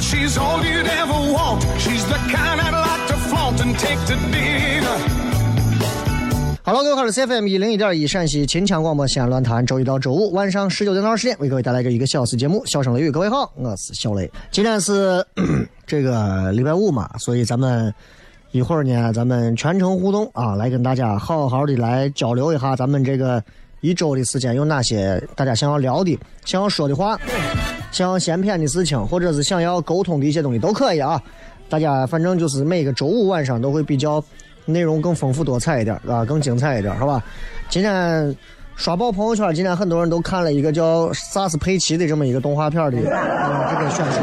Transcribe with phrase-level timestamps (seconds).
[0.00, 1.62] She's all you'd ever want.
[1.78, 4.80] She's the kind I like to flaunt and take to Be
[6.62, 13.08] Hello，各位好，我是 CFM 一零一点一陕西秦腔广播西安论坛，周一到周五晚上十九点到二十点为各位带来这一个小时节目《笑声雷雨》。
[13.12, 14.30] 各位好，我是小雷。
[14.50, 15.24] 今天是
[15.86, 17.92] 这个礼拜五嘛，所以咱们
[18.52, 23.42] 一会儿呢，咱们全程互动啊，来跟大家好好的来交流一下，咱们这个
[23.82, 27.18] 一周的时间有哪些大家想要聊的、想要说的话、
[27.90, 31.20] 想要闲篇的事情，或者是想要沟通的一些东西都可以啊。
[31.68, 34.22] 大家反正就是每个周五晚上都会比较。
[34.66, 37.20] 内容更丰富多彩一点，啊，更精彩一点，是吧？
[37.70, 38.36] 今天
[38.76, 44.22] 刷爆朋友圈，今天很多人都看了一个叫《萨斯佩奇》的这么一个动画片的啊，这个宣传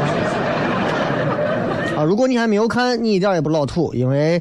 [1.96, 2.04] 啊。
[2.04, 4.40] 如果你还没有看，你一点也不老土，因为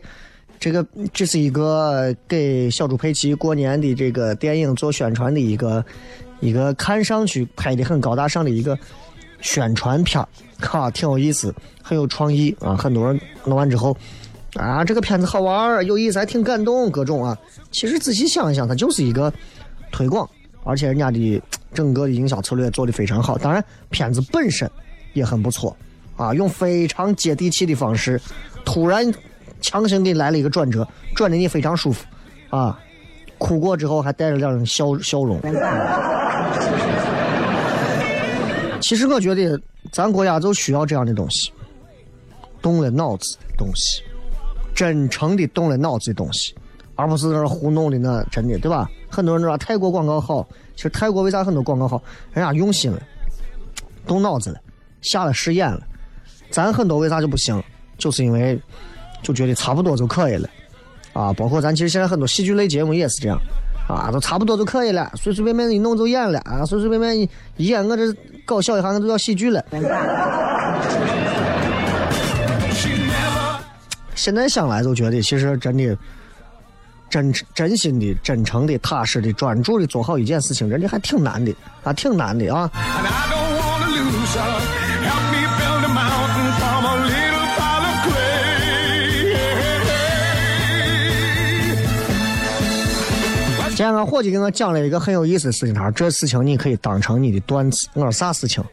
[0.59, 5.83] 这个这是一个给小猪佩奇过年的这个电影做宣传的一个
[6.39, 8.77] 一个看上去拍的很高大上的一个
[9.41, 10.25] 宣传片
[10.59, 12.75] 哈，挺有意思，很有创意啊。
[12.75, 13.95] 很多人弄完之后。
[14.55, 17.37] 啊，这个片子好玩有意思，还挺感动，各种啊。
[17.69, 19.31] 其实仔细想一想，它就是一个
[19.91, 20.27] 推广，
[20.63, 21.39] 而且人家的
[21.75, 23.37] 整个的营销策略做的非常好。
[23.37, 24.67] 当然，片子本身
[25.13, 25.77] 也很不错
[26.15, 28.19] 啊，用非常接地气的方式，
[28.65, 29.13] 突然
[29.61, 32.03] 强行给你来了一个转折，转的你非常舒服
[32.49, 32.79] 啊。
[33.37, 35.39] 哭过之后还带着两笑笑容。
[38.79, 39.59] 其实我觉得
[39.91, 41.51] 咱国家就需要这样的东西，
[42.61, 44.01] 动了脑子的东西。
[44.75, 46.53] 真诚的动了脑子的东西，
[46.93, 48.87] 而不是在那糊弄的那真的，对吧？
[49.09, 51.99] 很多人说泰国广告好，其实泰国为啥很多广告好？
[52.31, 53.01] 人家用心了，
[54.05, 54.61] 动脑子了，
[55.01, 55.81] 下了实验了。
[56.51, 57.59] 咱很多为啥就不行？
[57.97, 58.61] 就是因为
[59.23, 60.47] 就觉得差不多就可以了
[61.13, 61.33] 啊！
[61.33, 63.39] 包括咱其实现在很多喜剧类节目也是这样
[63.87, 68.13] 啊，都差不多就可以了，随随便便一弄就演了啊，随随便便一演我这
[68.45, 69.63] 搞笑一下，我就叫喜剧了。
[74.13, 75.97] 现在想来就觉得，其实真的，
[77.09, 82.69] 真真心的、真诚的、踏实的、专注的做好一件事情，人家还挺难的，啊，挺难的啊。
[93.77, 97.87] 今天俺伙计给我讲了一个很有意思的事情，他说这事情你可以当成你的段子。
[97.93, 98.63] 我说啥事情？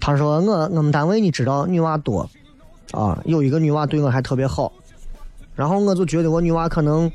[0.00, 2.28] 他说我我们单位你知道女娃多。
[2.90, 4.72] 啊，有一个女娃对我还特别好，
[5.54, 7.08] 然后我就觉得我女娃可能，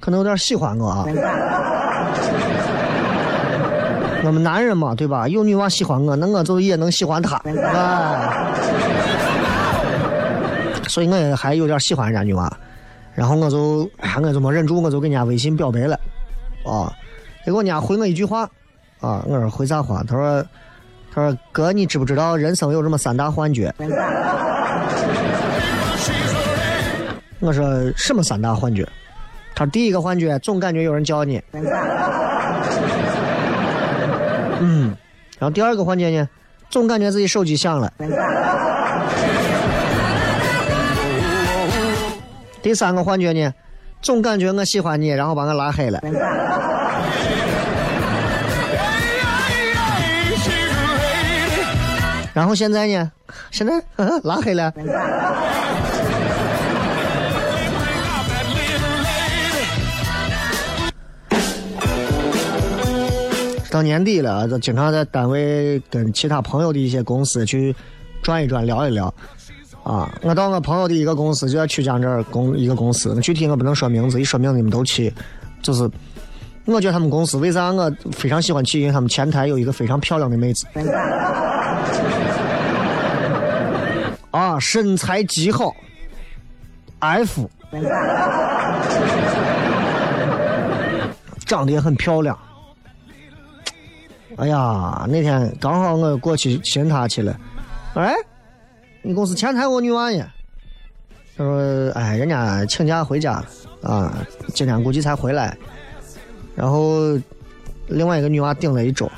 [0.00, 1.04] 可能有点喜欢我啊。
[4.24, 5.28] 我们男人嘛，对吧？
[5.28, 7.36] 有女娃喜欢我，那我就也能喜欢她，
[7.72, 8.52] 啊。
[10.88, 12.52] 所以我也还有点喜欢人家女娃，
[13.18, 15.98] 然后我就，哎，我就没忍住，我就给人家微信表白了，
[16.64, 16.94] 啊，
[17.44, 18.42] 结果人家回我一句话，
[19.00, 20.04] 啊，我说回啥话？
[20.04, 20.46] 他说，
[21.12, 23.74] 他说哥，你知不知道人生有这么三大幻觉？
[27.40, 28.88] 我说什么三大幻觉？
[29.56, 31.42] 他说第一个幻觉总感觉有人叫你，
[34.60, 34.94] 嗯，
[35.40, 36.28] 然后第二个幻觉呢，
[36.70, 37.92] 总感觉自己手机响了，
[42.68, 43.50] 第三个幻觉呢
[44.02, 45.98] 总感觉我喜欢你然后把我拉黑了。
[52.34, 53.10] 然后现在呢
[53.50, 54.70] 现在嗯哼拉黑了。
[63.70, 67.74] 到年底了就经常在单位跟其他朋友的一些公司去
[68.22, 69.14] 转一转聊一聊。
[69.88, 75.10] 啊，我到我朋友的一个公司，就在曲江这儿公一个公司，具体我不能说名字，一说名字你们都去。
[75.62, 75.90] 就是，
[76.66, 78.80] 我觉得他们公司为啥我非常喜欢去？
[78.80, 80.66] 因为他们前台有一个非常漂亮的妹子。
[84.30, 85.74] 啊，身材极好
[86.98, 87.48] ，F，
[91.46, 92.38] 长得也很漂亮。
[94.36, 97.34] 哎呀，那天刚好我过去寻她去了，
[97.94, 98.14] 哎，
[99.02, 100.24] 你公司前台我女娃呢？
[101.36, 103.44] 他说，哎，人家请假回家了
[103.82, 104.12] 啊，
[104.52, 105.56] 今天估计才回来。
[106.56, 107.16] 然后
[107.86, 109.08] 另外一个女娃顶了一周，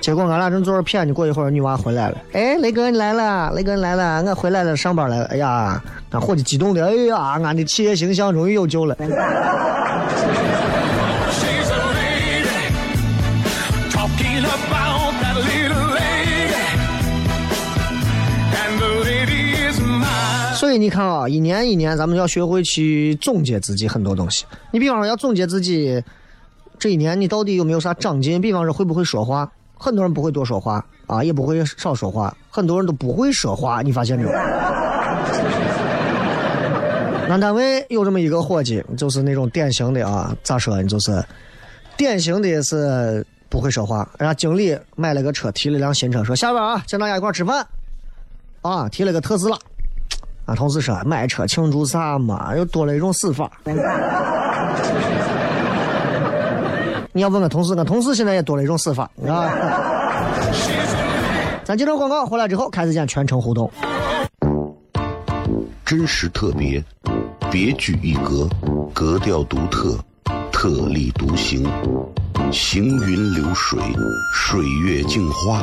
[0.00, 5.26] 结果俺俩正坐着谝呢，过一会儿女娃回来了，哎，雷哥你来了，雷哥你来了，我回来了，上班来了。
[5.26, 8.96] 哎呀，俺伙计激动的，哎呀，俺的企业形象终于有救了。
[20.62, 24.44] 所以你看啊，一年一年，咱们要学会去总结自己很多东西。
[24.70, 26.00] 你比方说要总结自己
[26.78, 28.40] 这一年你到底有没有啥长进？
[28.40, 29.50] 比方说会不会说话？
[29.76, 34.30] 很多人不会多说话啊，也不会少说话，很多人都不会说话，你发现没有？
[37.28, 40.84] 俺单位有这么一个伙计，就是那种典型的啊，咋说呢？
[40.84, 41.20] 就是
[41.96, 44.08] 典型的是不会说话。
[44.16, 47.66] 人家经理买了个车，提了辆新车，说下班啊，请大家一块吃饭。
[48.60, 49.58] 啊，提了个特斯拉。
[50.46, 52.56] 俺同事说买车庆祝啥嘛？
[52.56, 53.50] 又多了一种死法。
[57.14, 59.50] 你要问我同事，我同事现在也多了一种死法啊。
[61.62, 63.70] 咱接着广告，回来之后开始讲全程互动。
[65.84, 66.82] 真实特别，
[67.50, 68.48] 别具一格，
[68.94, 69.96] 格调独特，
[70.50, 71.70] 特立独行，
[72.50, 73.78] 行云流水，
[74.34, 75.62] 水月镜花，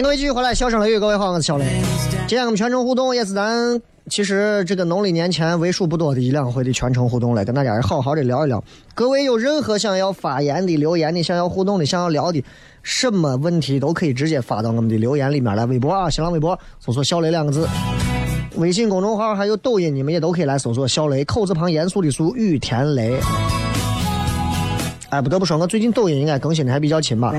[0.00, 1.64] 迎各位继续回来，笑声雷雨，各位好，我是小雷。
[2.26, 3.78] 今天我们全程互动也是咱
[4.08, 8.64] 其实这个农历年前为数不多的一两回的全程互动了，跟大家好好的聊一聊。
[8.94, 12.42] 各位有任何想要发言的、留言的、想要互动的、想要聊的，
[12.82, 15.66] 什么问题都可以直接发到我们的留言里面来。
[15.66, 17.68] 微博啊，新浪微博搜索“小雷”两个字。
[18.56, 23.20] 微信公众号还有抖音，你们也都可以来搜索“小雷”，口字旁严肃的肃，雨田雷。
[25.10, 27.34] 哎，不得不说，我最近抖音应该更新的还比较勤吧。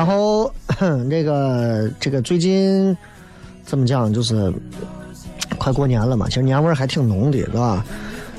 [0.00, 0.50] 然后
[1.10, 2.96] 这个这个最近
[3.66, 4.50] 怎么讲，就是
[5.58, 7.84] 快过年了嘛，其实年味儿还挺浓的，是吧？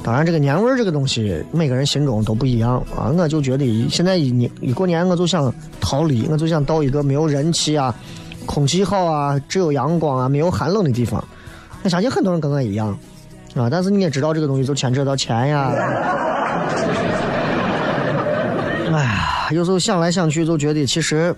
[0.03, 3.13] 当然，这个年味儿这个东西，每个人心中都不一样啊。
[3.15, 7.93] 我就觉得现在一年一过年，我就想逃离，我就想到一个没有人气啊、
[8.47, 11.23] 空气好啊、只有阳光啊、没有寒冷的地方。
[11.83, 12.97] 我相信很多人跟我一样
[13.53, 15.71] 啊，但是你也知道，这个东西就牵扯到钱呀。
[18.91, 21.35] 哎呀，有时候想来想去，就觉得其实，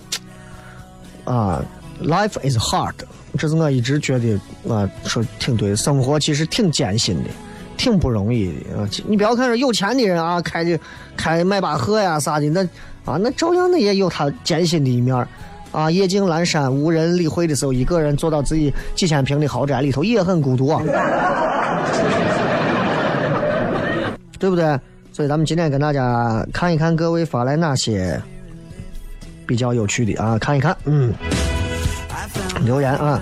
[1.25, 1.63] 啊
[2.03, 2.93] ，Life is hard，
[3.37, 4.39] 这是我一直觉得
[4.73, 7.29] 啊说挺对，生活其实挺艰辛的，
[7.77, 8.87] 挺不容易的啊。
[9.07, 10.79] 你不要看说有钱的人啊，开的
[11.17, 12.61] 开迈巴赫呀啥的，那
[13.05, 15.27] 啊那照样的也有他艰辛的一面儿
[15.71, 15.89] 啊。
[15.89, 20.81] 夜静阑珊，无人理会的时候，一个人坐到自己几千平的豪宅里头，也很孤独啊，
[24.37, 24.79] 对不对？
[25.13, 28.19] 所以咱们今天跟大家看一看各位发来哪些
[29.45, 31.13] 比较有趣的啊，看一看，嗯。
[32.65, 33.21] 留言啊，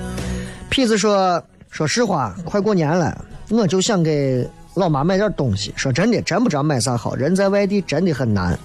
[0.69, 5.73] 痞子说：“说实话，快过年了，我就想给老妈买点东西。
[5.75, 7.15] 说真的，真不知道买啥好。
[7.15, 8.57] 人在外地真的很难，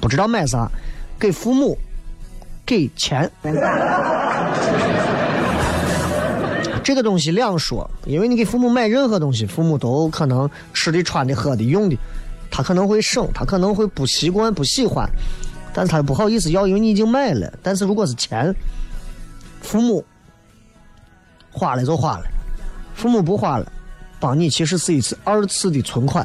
[0.00, 0.68] 不知道买啥，
[1.18, 1.78] 给父母
[2.66, 3.30] 给钱。
[6.86, 11.98] 这个东西两说，因为你给父母买任何东西，父母都可能吃的、穿的、喝的、用的，
[12.48, 15.04] 他可能会省，他可能会不习惯、不喜欢，
[15.74, 17.52] 但是他不好意思要，因为你已经买了。
[17.60, 18.54] 但是如果是钱，
[19.62, 20.04] 父母
[21.50, 22.24] 花了就花了，
[22.94, 23.66] 父母不花了，
[24.20, 26.24] 帮你其实是一次二次的 存款。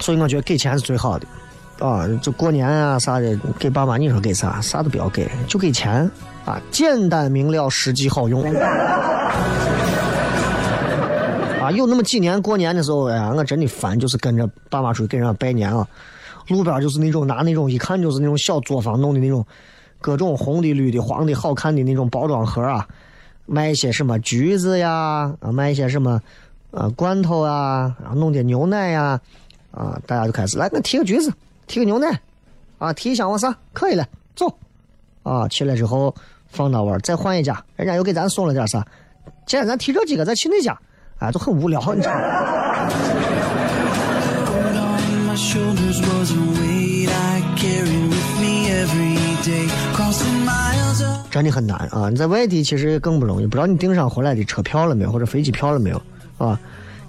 [0.00, 1.26] 所以我觉得给钱是最好的，
[1.80, 6.08] 啊，就过年啊啥的，给爸妈你说给啥，啥都不要给，就给钱
[6.44, 8.42] 啊，简单明了，实际好用。
[11.60, 15.86] 啊，有那么几年过年的时候，哎呀，我真的烦，就是跟着爸妈出去给人家拜年啊。
[16.48, 19.46] 路边就是那种拿那种一看就是那种小作坊弄的那种
[20.00, 22.84] 各种红的、绿的、黄的好看的那种包装盒啊，
[23.46, 26.20] 卖一些什么橘子呀，啊，卖一些什么
[26.72, 29.20] 啊罐头啊，然后弄点牛奶呀，
[29.70, 31.32] 啊，大家就开始来，我提个橘子，
[31.70, 32.20] 提个牛奶，
[32.78, 34.52] 啊，提一箱我啥可以了，走，
[35.22, 36.12] 啊，去了之后
[36.48, 38.84] 放那玩再换一家，人家又给咱送了点啥，
[39.46, 40.76] 既然咱提这几个，再去那家，
[41.20, 42.20] 啊，都很无聊，你知道吗？
[51.30, 52.10] 真的很难啊！
[52.10, 56.02] 你在外地其实更不容易，不知道你订上回来的车票了没有，或者飞机票了没有
[56.36, 56.58] 啊？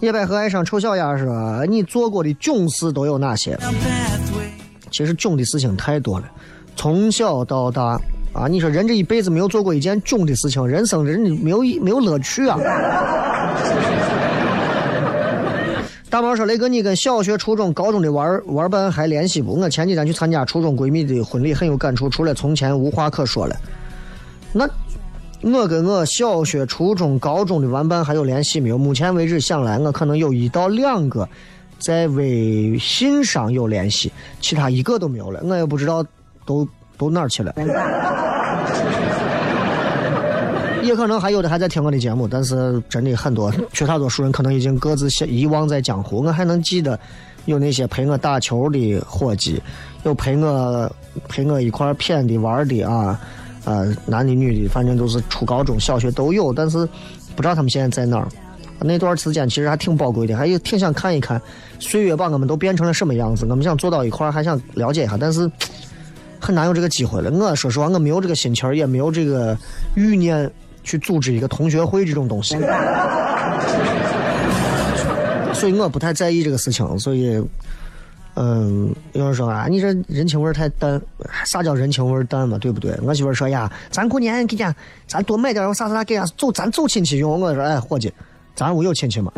[0.02, 3.58] 野百合爱上丑小鸭是吧：“你做过的囧事都有哪些？”
[4.92, 6.26] 其实囧的事情太多了，
[6.76, 8.00] 从小到大
[8.34, 12.60] 啊，你说人这一辈子没有做过一件囧的事情，人生人没有没有乐趣啊。
[16.10, 19.58] 大毛说：“雷哥，你跟小学、初中、高中的玩玩伴还联系不？
[19.58, 22.10] 我前几天去参加初中闺蜜的婚礼，很有感触。
[22.10, 23.56] 除了从前，无话可说了。
[24.52, 24.70] 那
[25.42, 28.78] 我跟我小学、初中、高中的玩伴还有联系没有？
[28.78, 31.26] 目前为止想来，我可能有一到两个
[31.82, 35.42] 在微信上有联系，其他一个都没有了。
[35.44, 36.06] 我也不知道
[36.46, 36.66] 都
[36.98, 37.52] 都哪儿去了。
[40.84, 46.24] 也可能还有的还在听我的节目，但是真的很多，绝大多数人可能已经各自遗忘在江湖。
[46.24, 47.00] 我还能记得
[47.46, 49.62] 有那些陪我打球的伙计，
[50.04, 50.92] 有陪我
[51.28, 53.20] 陪我一块儿谝的玩的啊，
[53.66, 56.88] 呃，男的女的，反正都是初高中小学都有，但是
[57.36, 58.28] 不知道他们现在在哪儿。
[58.84, 61.42] 那段时间其实还挺宝贵的，还有挺想看一看
[61.80, 63.46] 岁月把我们都变成了什么样子。
[63.50, 65.50] 我们想坐到一块儿，还想了解一下，但是
[66.40, 67.32] 很难有这个机会了。
[67.32, 69.56] 我说实话，我没有这个心情，也没有这个
[69.96, 70.50] 欲念
[70.84, 72.58] 去组织一个同学会这种东西，
[75.54, 76.98] 所以我不太在意这个事情。
[76.98, 77.40] 所以，
[78.34, 81.00] 嗯，有人说啊，你这人情味儿太淡，
[81.46, 82.98] 啥叫人情味淡嘛，对不对？
[83.04, 84.76] 我媳妇儿说呀，咱过年给家，
[85.08, 87.40] 咱多买点儿啥啥啥给家走，咱走亲戚用。
[87.40, 88.12] 我说，哎，伙计，
[88.62, 89.32] 咱屋有亲戚吗？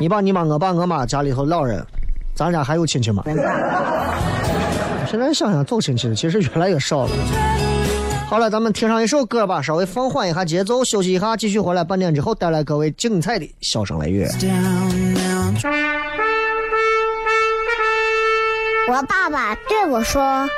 [0.00, 1.80] 你爸、你妈、我爸、我妈家里头老人，
[2.34, 3.22] 咱家还有亲戚吗？
[5.08, 7.10] 现在想想走亲戚的其实越来越少了。
[8.28, 11.84] 好了，咱们听上一首歌吧，稍微放缓一下节奏，休息一下，继续回来。
[11.84, 14.28] 半点之后带来各位精彩的笑声雷乐。
[18.88, 20.48] 我爸爸对我说：“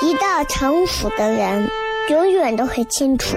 [0.00, 1.68] 一个成熟的人，
[2.08, 3.36] 永远都会清楚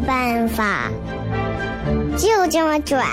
[0.00, 0.90] 办法，
[2.16, 3.04] 就这么拽。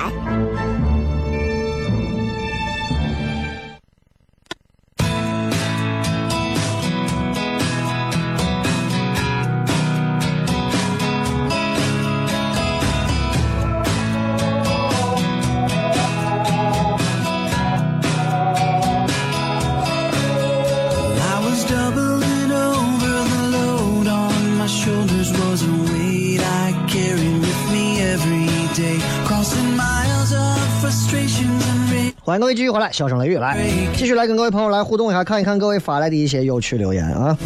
[32.19, 33.57] 欢迎各位继续回来笑声雷雨来
[33.95, 37.37] 继续来跟各位朋友来互动一下看一看各位发来的一些有趣留言啊。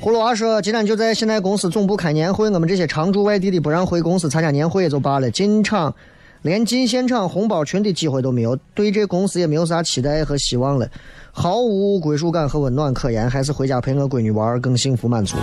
[0.00, 5.92] 葫芦娃说今天就在现在公司总部开年会我们这些常驻外地的不让回公司参加年会也就罢了进场
[6.42, 10.88] 连进现场红包群的机会都没有对这公司也没有啥期待和希望了。
[11.38, 15.36] 毫无归属感和温暖可言，还是回家陪我闺女玩更幸福满足。”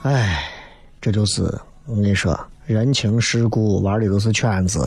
[0.00, 0.44] 唉，
[0.98, 1.42] 这就是
[1.84, 4.78] 我跟你说，人情世故玩的都是圈子。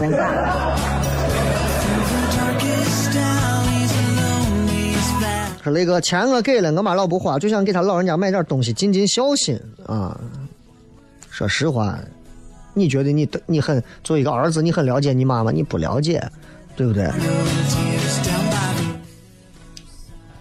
[5.61, 9.55] 说雷哥，钱我给了，我妈老不花，就想给她老人家买点东西，尽尽孝心
[9.85, 10.19] 啊。
[11.29, 11.99] 说实话，
[12.79, 16.25] 你觉得你你很作为一个儿子，你很了解你妈妈，你不了解，
[16.75, 17.11] 对不对？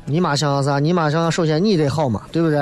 [0.06, 0.78] 你妈想要啥？
[0.78, 2.58] 你妈想要，首先你得好嘛，对不对？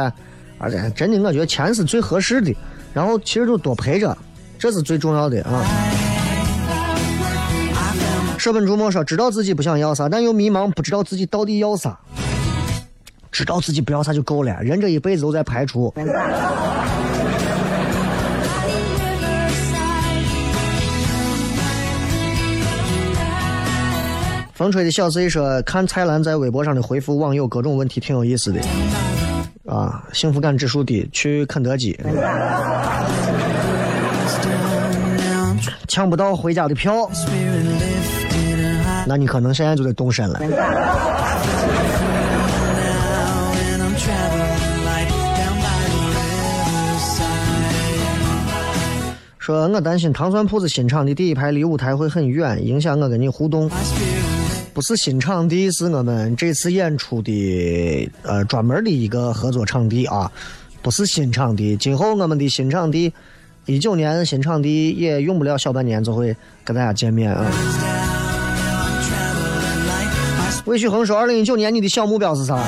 [0.59, 2.57] 而且真的，我觉得钱是最合适的，
[2.95, 4.17] 然后其实就多陪着，
[4.59, 5.63] 这是最重要的啊。
[8.39, 11.99] 舍本逐末说，知道自己不想要啥，但又迷茫，不知道自己到底要啥。
[13.31, 15.93] 知道自己不要啥就够了，人这一辈子都在排除。
[24.57, 28.61] 风吹的小 C 说：“看蔡澜在微博上的回复网友各种问题，挺有意思的。
[29.67, 31.95] 啊，幸福感指数低，去肯德基，
[35.87, 37.07] 抢不到回家的票，
[39.07, 40.41] 那你可能现在就得动身了
[49.39, 53.71] 说我担心糖蒜铺子新场的第一排离舞台会很远，影响我跟你互动。
[54.77, 60.31] 不是新场地，是我们这次演出的呃专门的一个合作场地啊，
[60.83, 61.75] 不是新场地。
[61.79, 63.11] 今后我们的新场地，
[63.65, 67.51] 一九年新场地也用不了小半年就会跟大家见面啊。
[70.67, 72.63] 魏旭恒说：“二零一九年你的小目标是啥？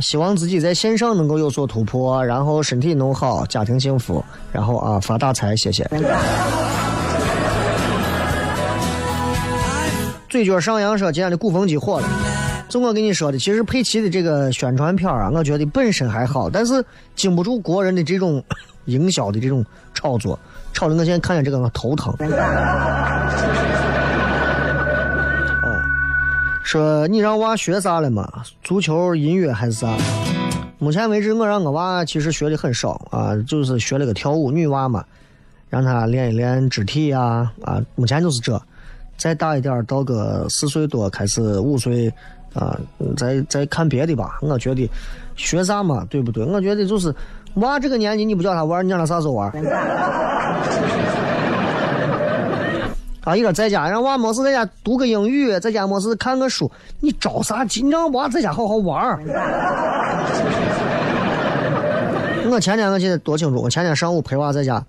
[0.00, 5.86] 希望自己在线上能够有所突破，然后身体弄好，家庭幸福，然后啊发大财，谢谢。”
[10.34, 12.08] 嘴角上扬说：“今天的鼓风机火了。”
[12.68, 18.42] 就我跟你说的，其实佩奇的这个宣传片啊，我觉得本身还好，但是经不住国人的这种
[18.86, 20.36] 营销的这种炒作，
[20.72, 22.12] 炒的我现在看见这个我头疼。
[26.64, 28.28] 说你让娃学啥了嘛？
[28.64, 29.96] 足球、音乐还是啥？
[30.80, 35.04] 目前为止，我让我娃其实学的很少啊，就是学了个跳舞，女娃嘛，
[35.70, 38.60] 让她练一练肢体啊啊目前就是这。
[39.16, 42.12] 再大一点，到个四岁多开始五岁
[42.52, 42.78] 啊，
[43.16, 44.38] 再再看别的吧。
[44.42, 44.90] 我觉得
[45.36, 46.44] 学啥嘛，对不对？
[46.44, 47.14] 我觉得就是
[47.54, 49.50] 娃这个年纪，你不叫他玩，你让他啥时候玩？
[53.24, 57.80] 啊，一个在家让娃没事在家读个英语，在家没事看个书，你着啥急？
[57.82, 59.18] 你让娃在家好好玩。
[62.50, 64.84] 我前天我记得多清楚，我前天上午陪娃在家，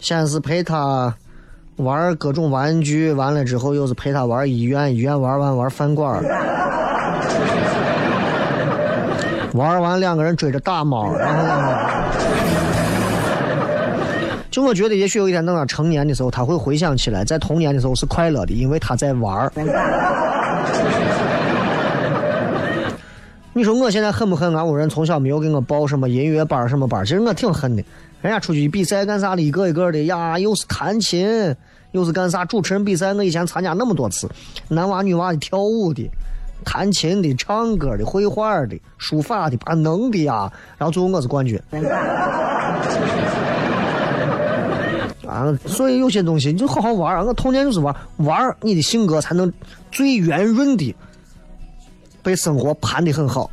[0.00, 1.14] 先是陪他
[1.76, 6.22] 玩各种玩具，完了之后又是陪他玩医院，医院玩完玩饭馆儿，
[9.52, 11.44] 玩完两个人追着打猫，然后，
[14.50, 19.52] 就我觉得也许有一天等他成年的时候，他会回想起来，在童年的时候是快乐的，因为他在玩儿。
[23.52, 27.04] 你说我现在恨不恨俺屋人从小没有给我报什么音乐班儿什么班儿？
[27.04, 27.84] 其实我挺恨的。
[28.26, 31.54] 人家出去比赛干啥的，一个一个的呀，又是弹琴，
[31.92, 33.14] 又是干啥主持人比赛。
[33.14, 34.28] 我以前参加那么多次，
[34.66, 36.10] 男娃女娃的跳舞的、
[36.64, 40.50] 弹琴的、唱歌的、绘画的、书法的，把能的呀。
[40.76, 41.56] 然后最后我是冠军。
[45.24, 47.22] 啊，所以有些东西你就好好玩啊！
[47.22, 49.52] 我童年就是玩玩，你的性格才能
[49.92, 50.92] 最圆润的
[52.24, 53.48] 被生活盘的很好。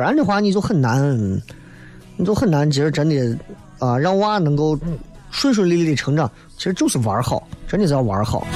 [0.00, 1.20] 不然的话，你就很难，
[2.16, 2.70] 你就很难。
[2.70, 3.36] 其实真的
[3.78, 4.74] 啊，让娃能够
[5.30, 8.46] 顺顺利利的成长，其实就是玩好，真的是要玩好。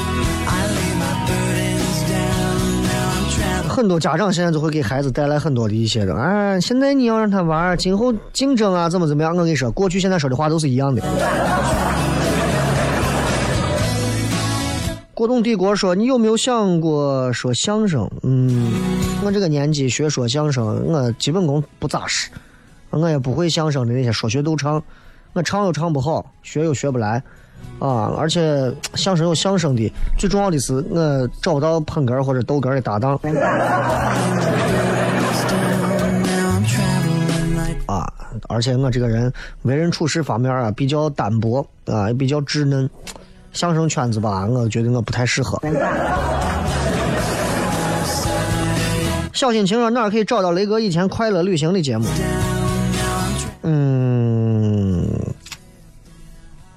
[3.68, 9.37] 很多家长现在就会给孩子带来很多的一些的，啊，现在你要让他玩，今后竞争啊，怎么怎么样？
[9.37, 11.02] 我跟你说，过去现在说的话都是一样的。
[15.14, 18.11] 郭董帝国说：“你有没有想过说相声？
[18.24, 18.72] 嗯，
[19.24, 22.29] 我这个年纪学说相声，我基本功不扎实，
[22.90, 24.83] 我也不会相声的那些说学逗唱，
[25.33, 27.22] 我唱又唱不好，学又学不来。
[27.79, 33.18] 啊，而且相声有相声的，最重要的是我找不到捧哏或者逗哏的搭档
[37.87, 38.12] 啊，
[38.48, 42.88] 而且我这个人为人处事方面啊比较单薄啊，也比较稚嫩，
[43.54, 45.58] 相声圈子吧，我觉得我不太适合。
[49.32, 52.06] 小心情说哪儿可以找到雷哥以前快乐旅行的节目？
[53.62, 55.08] 嗯，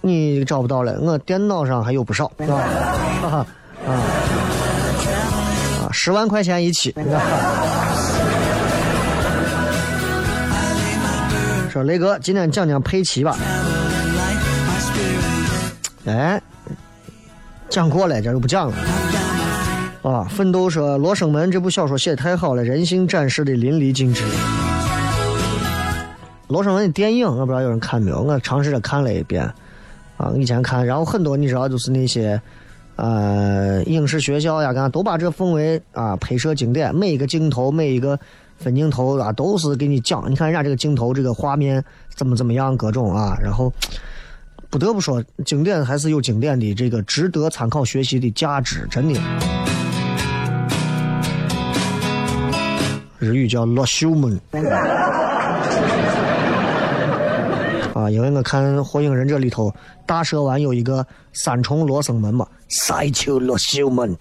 [0.02, 2.58] 你找不到了，我电脑上还有不少，是吧？
[3.22, 3.46] 哈哈
[3.86, 3.92] 啊
[5.84, 6.94] 啊，十万块钱一期。
[11.70, 13.38] 说雷哥，今天讲讲佩奇吧。
[16.06, 16.42] 哎，
[17.78, 18.78] 讲过了，这就不讲了。
[20.02, 24.24] 啊，奋斗说《罗生门》这部小说写的太好了，人性展示的淋漓尽致。
[26.48, 29.48] 《罗生门》的电影，我不知道有人看没有，我尝试着看了一遍。
[30.18, 32.42] 啊，以前看，然后很多你知道，就是那些
[32.96, 38.20] 呃影视学校呀，干都把这奉为啊拍摄经典，每一个镜头，每一个
[38.58, 41.84] 分镜头啊，都是给你讲，你看人家这个镜头，这个画面
[42.16, 43.72] 怎么怎么样，各种啊，然后。
[44.70, 49.20] 不得不说，经典还是有经典的这个值得参考学习的价值，真的。
[53.18, 54.40] 日语叫“罗秀门”
[57.96, 59.74] 啊，因为我看《火影忍者》里头
[60.06, 61.04] 大蛇丸有一个
[61.34, 64.16] 三重罗生门嘛，赛丘罗秀门。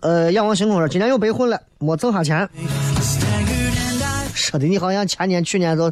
[0.00, 2.48] 呃，仰望星空说今年又被混了，没挣下钱，
[4.34, 5.90] 说的你好像前年、去年都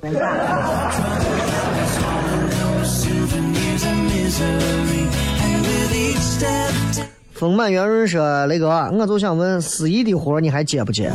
[7.34, 11.12] 丰满圆润说雷哥，我就想问，司仪的活你还接不接？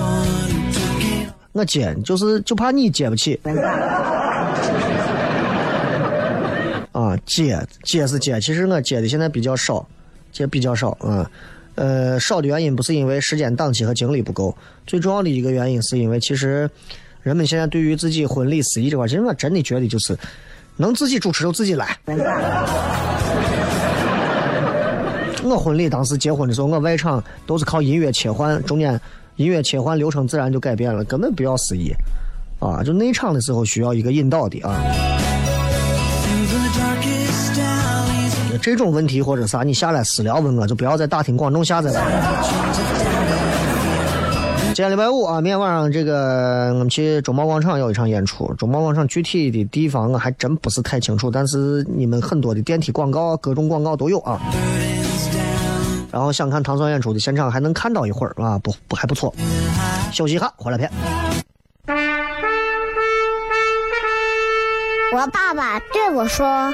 [1.52, 3.40] 我接，就是就怕你接不起。
[6.92, 9.86] 啊，接接是接，其实我接的现在比较少，
[10.32, 11.26] 接比较少嗯。
[11.76, 14.56] 呃，少的原因不是因为时间档期和精力不够，
[14.86, 16.70] 最重要的一个原因是因为其实
[17.22, 20.18] 人们现在对于自己婚礼司仪这块，其实我真的觉得就是
[20.78, 21.98] 能自己主持就自己来。
[25.46, 29.00] 我婚礼当时结婚的时候，我外场都是靠音乐切换，中间
[29.36, 31.92] 音乐切换流程自然就改变了，根本不要司仪
[32.60, 32.82] 啊。
[32.84, 34.80] 就内场的时候需要一个引导的啊。
[38.64, 42.00] 这种问题或者啥，你下来私聊问我，就不要在大庭广众下载了。
[44.68, 48.54] 今天礼拜五啊，明天晚上这个我们去中贸广场有一场演出。
[48.54, 54.40] 中贸广场具体的地方我还真不是太清楚，但是你们很多的电梯广告、各种广告都有啊。
[56.10, 59.36] 然后想看唐僧演出的现场还能看到一会儿啊，不不还不错。
[60.14, 60.90] 休息一下，回来片。
[65.14, 66.74] 我爸爸对我说：“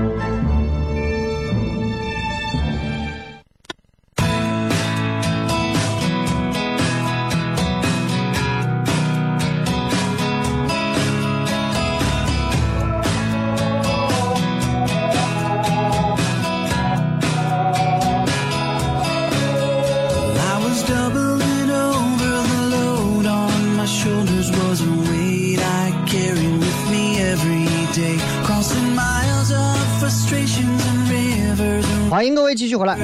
[32.11, 32.97] 欢迎各位继续回来。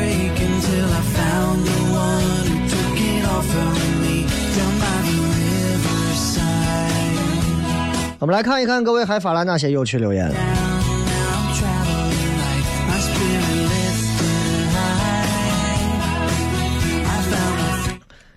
[8.19, 10.29] 我们来看一看各位还发来哪些有趣留言。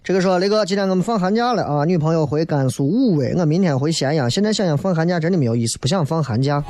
[0.04, 4.30] 这个说雷哥，今天我们放寒假了啊，女朋友回甘肃武威，我明天回咸阳。
[4.30, 6.62] 现在想想放寒假真的没有意思，不想放寒假。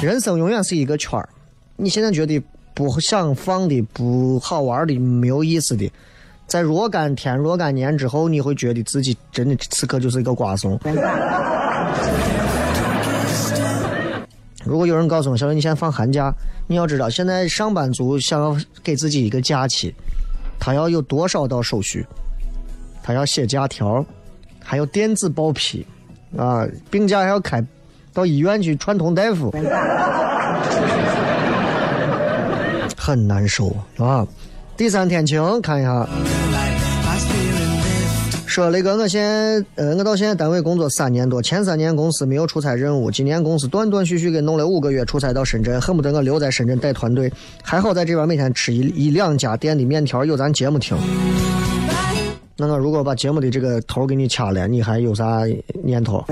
[0.00, 1.28] 人生永远是一个圈儿，
[1.76, 2.42] 你现在觉得
[2.74, 5.90] 不想放的、不好玩的、没有意思的，
[6.46, 10.78] 在若干天、若干年之后，你会觉得自己真的此刻就是一个瓜怂。
[14.64, 16.32] 如果有人告诉我，小雷，你现在放寒假，
[16.68, 19.94] 你要知道，现在上班族想要给自己一个假期，
[20.58, 22.06] 他要有多少道手续？
[23.02, 24.04] 他要写假条，
[24.62, 25.84] 还有电子报批，
[26.38, 27.62] 啊，病假还要开
[28.14, 29.50] 到医院去串通大夫，
[33.02, 34.24] 很难受啊。
[34.76, 36.08] 第三天晴，看一下。
[38.46, 39.24] 说那个，我现
[39.74, 47.32] 呃，我到现在单位工作三年多，前三年公司没有出差任务，今年公司断断续续给弄了五个月出差到深圳，恨不得我留在深圳带团队。
[47.62, 50.96] 还好在这边每天吃一一两家店的面条，有咱节目听。
[52.56, 55.40] 那我如果把节目的这个头给你掐了，你还有啥
[55.82, 56.24] 念头？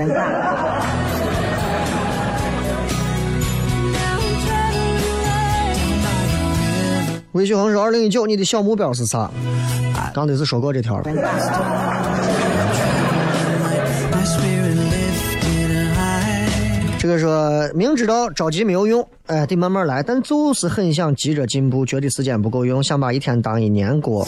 [7.33, 9.31] 魏旭恒说：“二零一九，你的小目标是啥？”
[10.13, 11.03] 刚才是说过这条了。
[16.99, 24.27] 这个说明知道着急没有用，哎，得慢慢来，但就是很想急着进步，觉得时间不够用，想把一天当一年过。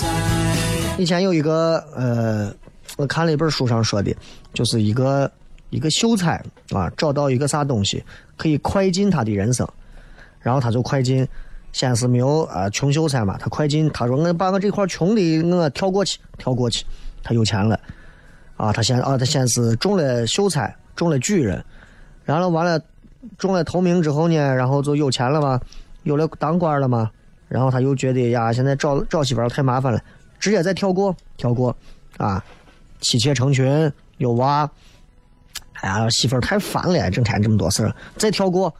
[0.98, 2.54] 以前有一个呃，
[2.96, 4.16] 我看了一本书上说的，
[4.54, 5.30] 就是一个
[5.72, 8.02] 一个秀才啊，找到一个啥东西
[8.38, 9.68] 可以快进他的人生，
[10.39, 11.28] 然后他就快进。
[11.73, 16.86] 先是没有啊、穷秀才嘛，他快进，他说我把我这块穷的我跳过去，跳过去，
[17.21, 17.77] 他有钱了。
[18.55, 21.62] 啊，他先啊，他先是中了秀才，中了举人，
[22.23, 22.79] 然后完了
[23.38, 25.59] 中了头名之后呢，然后就有钱了嘛，
[26.03, 27.09] 有了当官了嘛，
[27.49, 29.99] 然后他又觉得呀，现在找找媳妇儿太麻烦了，
[30.39, 31.75] 直接再跳过，跳过，
[32.17, 32.41] 啊，
[33.01, 34.69] 妻妾成群，有娃，
[35.81, 38.73] 哎呀，媳妇儿太烦了，整天这么多事儿，再跳过，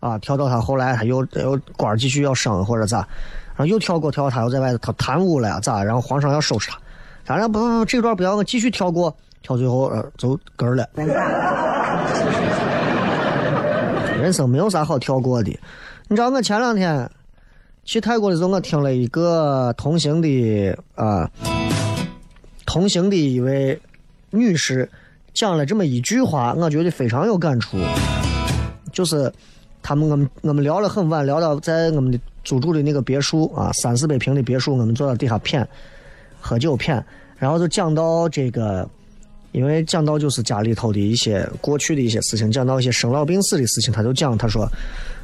[0.00, 6.78] 啊，跳到他后来他又又官儿继续要升或者咋，然后又跳过，跳他又在外头他贪污了呀咋，然后皇上要收拾他。
[7.24, 10.88] 当然不不不，这段不要，我继续跳过，跳最后呃走根儿了。
[14.20, 15.50] 人生没有啥好跳过的。
[16.08, 17.10] 你知道我前两天
[17.84, 21.28] 去泰国的时候，我听了一个同行的啊、
[22.64, 23.80] 同行的一位
[24.30, 24.88] 女士
[25.34, 27.76] 讲了这么一句话，我觉得非常有感触，
[28.92, 29.32] 就是
[29.86, 35.64] 他们我们我们聊了很晚，聊到在我们的租住的那个别墅啊，三四百平的别墅，我们坐到底下谝。
[36.40, 37.00] 喝酒谝，
[37.38, 38.88] 然后就讲到这个，
[39.52, 44.68] 因为讲到就是家里头的一些过去的一些事情，讲到一些生老病死的事情，他就讲，他说，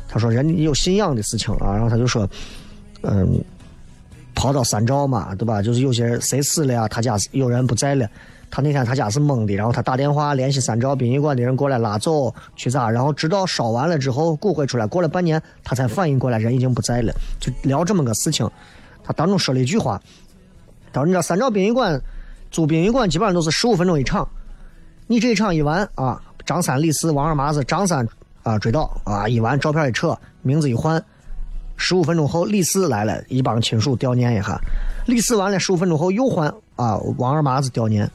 [0.08, 2.28] 他说人有信仰的事情啊，然后他就说，
[3.00, 3.42] 嗯，
[4.32, 5.60] 跑到三兆嘛，对吧？
[5.60, 8.08] 就是有些人谁死了呀，他家有人不在了。
[8.54, 18.46] 他那天他家是懵的，然后他打电话联系三兆殡仪馆的人过来拉走去咋，然后直到烧完了之后骨灰出来，过了半年他才反应过来人已经不在了，就聊这么个事情。
[19.02, 19.98] 他当中说了一句话，
[20.92, 21.98] 他说：“你知道三兆殡仪馆
[22.50, 24.28] 租殡仪馆基本上都是十五分钟一场，
[25.06, 28.06] 你这一场一完啊，张三李四王二麻子张三
[28.42, 31.02] 啊追悼啊一完照片一扯，名字一换，
[31.78, 34.60] 十五分钟后李四来了，一帮亲属悼念一下，
[35.06, 38.06] 李四完了十五分钟后又换啊王二麻子悼念。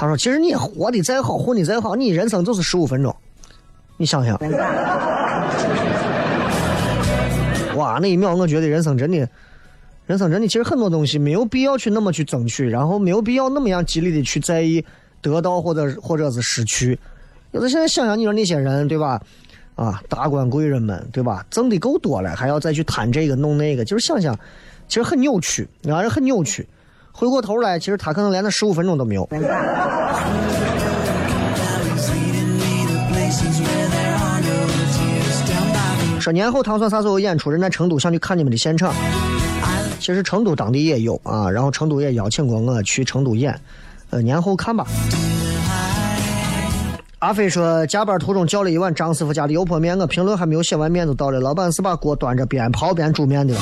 [0.00, 3.14] 他说：“其实你活的再好，混的再好，你人生就是十五分钟，
[3.98, 4.34] 你想想，
[7.76, 9.28] 哇，那一秒我觉得人生真的。”
[10.08, 14.82] 人生真的，其实很多东西没有必要去那么去争取，然后没有必要那么样极力的去在意
[15.20, 16.98] 得到或者或者是失去。
[17.50, 19.20] 有的现在想想，你说那些人对吧？
[19.74, 21.44] 啊，达官贵人们对吧？
[21.50, 24.34] 挣的够多了，还要再去贪这个弄那个，就是想想，
[24.88, 26.66] 其实很扭曲，让人很扭曲。
[27.12, 29.28] 回过头来，其实他可能连那十五分钟都没有。
[36.20, 37.50] 说年后糖蒜啥时候演出？
[37.50, 38.92] 人在成都，想去看你们的现场。
[39.98, 43.58] 其实成都当地也有啊，然后成都也邀请过我去成都演，
[44.10, 44.86] 呃，年后看吧。
[47.20, 51.38] 阿飞说，加班途中叫了一碗张师傅家的油泼面，我评论还没有写完，面就到了。
[51.38, 53.54] 老板是把锅端着边泡边煮面的，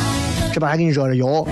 [0.53, 1.47] 这边还给你热着油。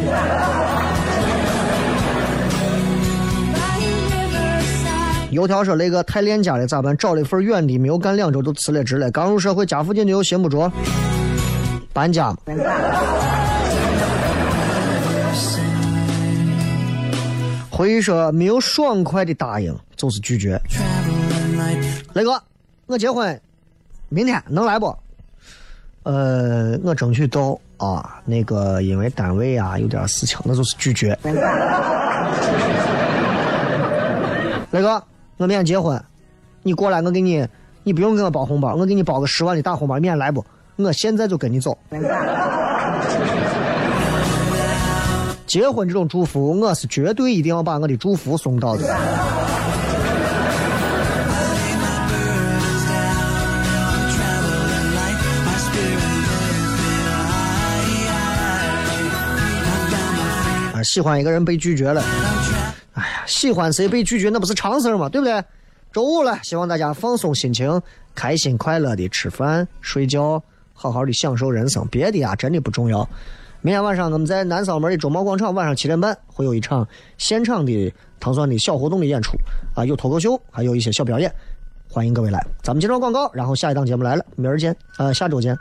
[5.36, 6.96] 油条说雷哥太恋家了咋办？
[6.96, 9.10] 找了一份远的，没有干两周就辞了职了。
[9.10, 10.72] 刚入社会，家附近的又寻不着，
[11.92, 12.38] 搬家嘛。
[17.68, 20.58] 回忆说没有爽快的答应就是拒绝。
[22.14, 22.42] 雷哥，
[22.86, 23.38] 我结婚，
[24.08, 24.96] 明天能来不？
[26.04, 31.18] 呃，我争取到啊，那个因为单位啊有点事情，那就是拒绝。
[34.72, 35.02] 雷哥，
[35.36, 36.02] 我明天结婚
[36.62, 37.46] 你过来我给你
[37.82, 40.44] 你不用给我包红包我给你包个十万的大红包明天来不？
[40.76, 41.76] 我现在就跟你走。
[45.46, 48.92] 结婚这种祝福我是绝对一定要把我的祝福送到的。
[60.74, 62.02] 啊，喜欢一个人被拒绝了。
[63.26, 65.08] 喜欢谁被拒绝那不是常事儿吗？
[65.08, 65.42] 对不对？
[65.92, 67.80] 周五了，希望大家放松心情，
[68.14, 70.42] 开心快乐的吃饭、睡觉，
[70.74, 71.86] 好好的享受人生。
[71.88, 73.08] 别的呀，真的不重要。
[73.62, 76.86] 明天晚上我们在南稍门的中贸广场，晚上七点半会有一场
[77.16, 79.32] 现场的糖蒜的小活动的演出
[79.74, 81.34] 啊，有脱口秀，还有一些小表演，
[81.90, 82.44] 欢迎各位来。
[82.62, 85.56] 咱们接着广告，然后下一档节目来了，明儿见，呃，下周见。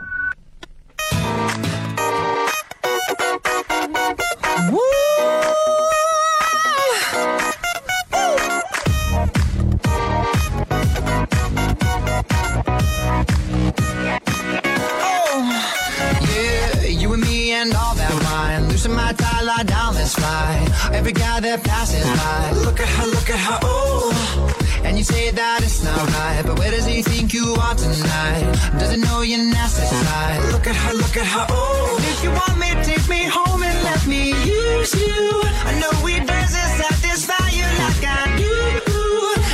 [21.55, 24.51] That passes by, look at her, look at her, oh.
[24.83, 28.43] And you say that it's not right, but where does he think you are tonight?
[28.79, 30.51] Doesn't know your nasty side.
[30.51, 31.97] Look at her, look at her, oh.
[32.11, 35.41] If you want me, take me home and let me use you.
[35.69, 38.55] I know we and satisfy you like I do.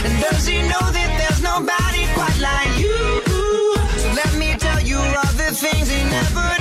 [0.05, 2.97] And does he know that there's nobody quite like you?
[4.01, 6.60] So let me tell you all the things he never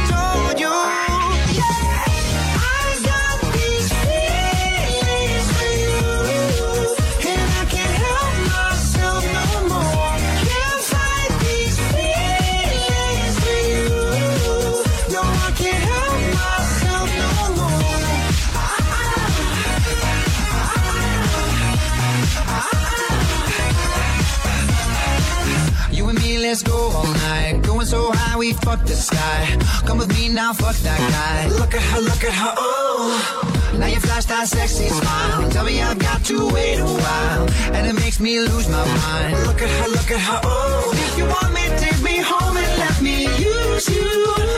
[26.51, 27.63] let's go all night.
[27.63, 29.41] Going so high, we fuck the sky.
[29.87, 31.47] Come with me now, fuck that guy.
[31.61, 33.77] Look at her, look at her, oh.
[33.79, 35.49] Now you flash that sexy smile.
[35.51, 37.45] Tell me I've got to wait a while.
[37.77, 39.47] And it makes me lose my mind.
[39.47, 40.91] Look at her, look at her, oh.
[41.07, 44.11] If you want me, take me home and let me use you.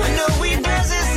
[0.06, 1.11] I know we dance